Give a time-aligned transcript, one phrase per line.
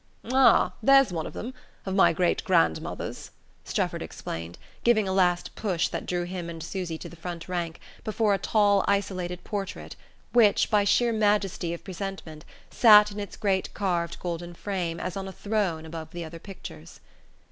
[0.33, 1.53] "Ah, there's one of them
[1.85, 3.29] of my great grandmothers,"
[3.63, 7.79] Strefford explained, giving a last push that drew him and Susy to the front rank,
[8.03, 9.95] before a tall isolated portrait
[10.33, 15.27] which, by sheer majesty of presentment, sat in its great carved golden frame as on
[15.27, 16.99] a throne above the other pictures.